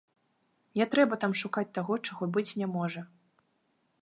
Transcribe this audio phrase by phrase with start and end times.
[0.79, 3.01] Не трэба там шукаць таго, чаго быць не можа.